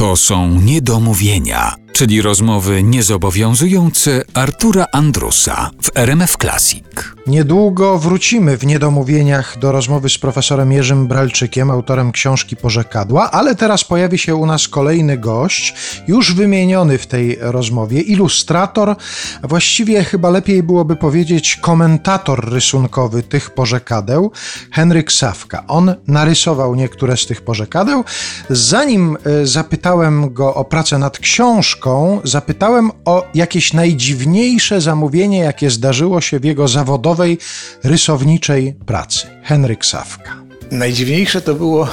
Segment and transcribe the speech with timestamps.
[0.00, 6.84] To są niedomówienia, czyli rozmowy niezobowiązujące Artura Andrusa w RMF Classic.
[7.26, 13.84] Niedługo wrócimy w niedomówieniach do rozmowy z profesorem Jerzym Bralczykiem, autorem książki Porzekadła, ale teraz
[13.84, 15.74] pojawi się u nas kolejny gość,
[16.08, 18.96] już wymieniony w tej rozmowie, ilustrator,
[19.42, 24.32] a właściwie chyba lepiej byłoby powiedzieć komentator rysunkowy tych porzekadeł,
[24.72, 25.64] Henryk Sawka.
[25.68, 28.04] On narysował niektóre z tych porzekadeł.
[28.50, 31.89] Zanim e, zapytałem go o pracę nad książką,
[32.24, 37.38] zapytałem o jakieś najdziwniejsze zamówienie, jakie zdarzyło się w jego zawodowej,
[37.84, 39.26] rysowniczej pracy.
[39.42, 40.36] Henryk Sawka.
[40.70, 41.88] Najdziwniejsze to było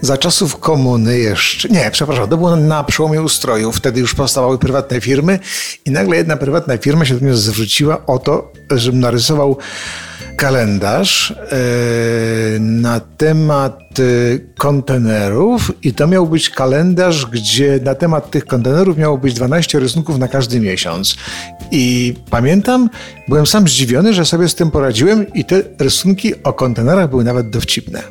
[0.00, 1.68] za czasów komuny jeszcze.
[1.68, 3.76] Nie, przepraszam, to było na przełomie ustrojów.
[3.76, 5.38] Wtedy już powstawały prywatne firmy
[5.84, 9.56] i nagle jedna prywatna firma się do mnie zwróciła o to, żebym narysował
[10.38, 11.34] kalendarz e,
[12.60, 14.02] na temat e,
[14.58, 20.18] kontenerów i to miał być kalendarz, gdzie na temat tych kontenerów miało być 12 rysunków
[20.18, 21.16] na każdy miesiąc.
[21.70, 22.90] I pamiętam,
[23.28, 27.50] byłem sam zdziwiony, że sobie z tym poradziłem i te rysunki o kontenerach były nawet
[27.50, 28.02] dowcipne.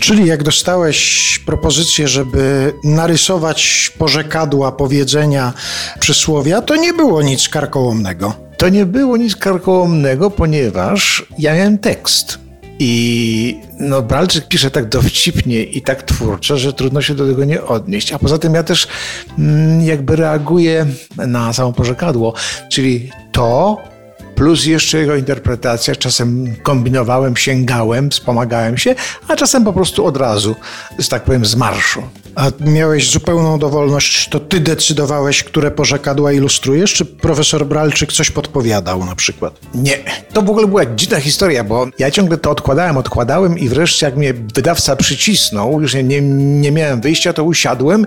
[0.00, 5.52] Czyli jak dostałeś propozycję, żeby narysować porzekadła, powiedzenia,
[6.00, 8.49] przysłowia, to nie było nic karkołomnego.
[8.60, 12.38] To nie było nic karkołomnego, ponieważ ja miałem tekst.
[12.78, 17.62] I no, Bralczyk pisze tak dowcipnie i tak twórczo, że trudno się do tego nie
[17.62, 18.12] odnieść.
[18.12, 18.88] A poza tym ja też
[19.38, 22.34] mm, jakby reaguję na samo porzekadło,
[22.70, 23.78] czyli to,
[24.34, 25.96] plus jeszcze jego interpretacja.
[25.96, 28.94] Czasem kombinowałem, sięgałem, wspomagałem się,
[29.28, 30.56] a czasem po prostu od razu,
[30.98, 32.02] że tak powiem, z marszu.
[32.40, 39.04] A miałeś zupełną dowolność, to ty decydowałeś, które porzekadła ilustrujesz, czy profesor Bralczyk coś podpowiadał
[39.04, 39.60] na przykład?
[39.74, 39.98] Nie,
[40.32, 44.16] to w ogóle była dziwna historia, bo ja ciągle to odkładałem, odkładałem i wreszcie jak
[44.16, 46.20] mnie wydawca przycisnął, już nie,
[46.60, 48.06] nie miałem wyjścia, to usiadłem.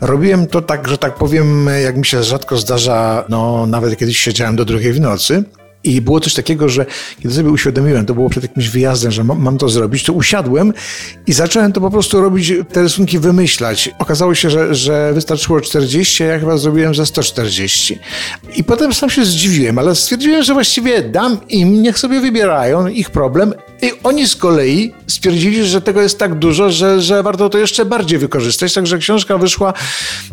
[0.00, 4.56] Robiłem to tak, że tak powiem, jak mi się rzadko zdarza, no nawet kiedyś siedziałem
[4.56, 5.44] do drugiej w nocy.
[5.84, 6.86] I było coś takiego, że
[7.22, 10.72] kiedy sobie uświadomiłem, to było przed jakimś wyjazdem, że mam, to zrobić, to usiadłem
[11.26, 13.90] i zacząłem to po prostu robić, te rysunki wymyślać.
[13.98, 17.98] Okazało się, że, że wystarczyło 40, a ja chyba zrobiłem za 140.
[18.56, 23.10] I potem sam się zdziwiłem, ale stwierdziłem, że właściwie dam im, niech sobie wybierają, ich
[23.10, 23.54] problem.
[23.82, 27.84] I oni z kolei stwierdzili, że tego jest tak dużo, że, że warto to jeszcze
[27.84, 28.74] bardziej wykorzystać.
[28.74, 29.72] Także książka wyszła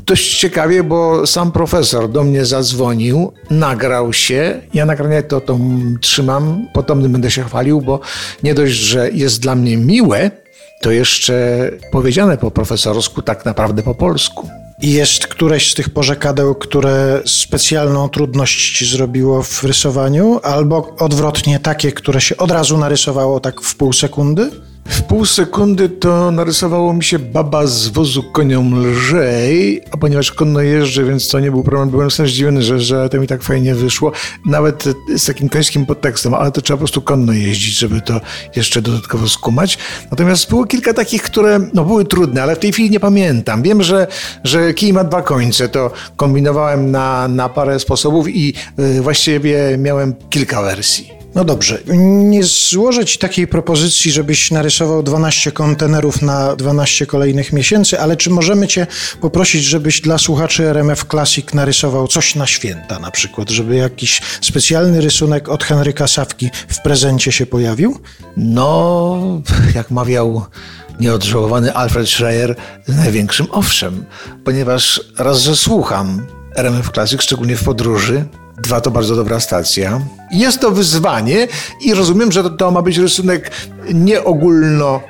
[0.06, 4.62] dość ciekawie, bo sam profesor do mnie zadzwonił, nagrał się.
[4.74, 5.60] Ja nagranie to, to
[6.02, 8.00] trzymam, potem będę się chwalił, bo
[8.44, 10.32] nie dość, że jest dla mnie miłe,
[10.82, 14.59] to jeszcze powiedziane po profesorsku, tak naprawdę po polsku.
[14.82, 21.60] I jest któreś z tych porzekadeł, które specjalną trudność ci zrobiło w rysowaniu, albo odwrotnie
[21.60, 24.52] takie, które się od razu narysowało tak w pół sekundy?
[24.90, 30.62] W pół sekundy to narysowało mi się baba z wozu konią lżej, a ponieważ konno
[30.62, 31.90] jeżdżę, więc to nie był problem.
[31.90, 34.12] Byłem sam zdziwiony, że, że to mi tak fajnie wyszło.
[34.46, 34.84] Nawet
[35.18, 38.22] z takim końskim podtekstem, ale to trzeba po prostu konno jeździć, żeby to
[38.56, 39.78] jeszcze dodatkowo skumać.
[40.12, 43.64] Natomiast było kilka takich, które no, były trudne, ale w tej chwili nie pamiętam.
[43.64, 44.08] Wiem, że,
[44.44, 45.70] że kij ma dwa końce.
[45.70, 51.19] To kombinowałem na, na parę sposobów i yy, właściwie miałem kilka wersji.
[51.36, 51.80] No dobrze,
[52.30, 58.30] nie złożę Ci takiej propozycji, żebyś narysował 12 kontenerów na 12 kolejnych miesięcy, ale czy
[58.30, 58.88] możemy Cię
[59.22, 65.02] poprosić, żebyś dla słuchaczy RMF Classic narysował coś na święta na przykład, żeby jakiś specjalny
[65.02, 68.00] rysunek od Henryka Sawki w prezencie się pojawił?
[68.38, 69.42] No,
[69.76, 70.46] jak mawiał
[71.00, 72.56] nieodżałowany Alfred Schreier,
[72.88, 74.06] z największym owszem,
[74.46, 76.26] ponieważ raz, że słucham
[76.56, 78.26] RMF Classic, szczególnie w podróży,
[78.64, 80.02] Dwa to bardzo dobra stacja.
[80.32, 81.48] Jest to wyzwanie
[81.82, 83.52] i rozumiem, że to, to ma być rysunek
[83.94, 85.02] nie ogólno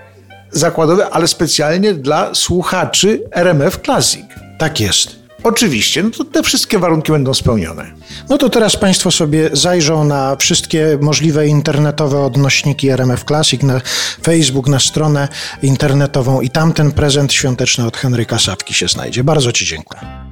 [0.51, 4.25] zakładowy, ale specjalnie dla słuchaczy RMF Classic.
[4.59, 5.19] Tak jest.
[5.43, 7.91] Oczywiście, no to te wszystkie warunki będą spełnione.
[8.29, 13.81] No to teraz Państwo sobie zajrzą na wszystkie możliwe internetowe odnośniki RMF Classic, na
[14.23, 15.27] Facebook, na stronę
[15.61, 19.23] internetową i tam ten prezent świąteczny od Henryka Sawki się znajdzie.
[19.23, 20.28] Bardzo Ci dziękuję.